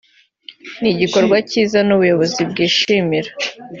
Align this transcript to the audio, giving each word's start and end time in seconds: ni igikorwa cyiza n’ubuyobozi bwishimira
ni 0.79 0.89
igikorwa 0.93 1.35
cyiza 1.49 1.79
n’ubuyobozi 1.87 2.41
bwishimira 2.51 3.29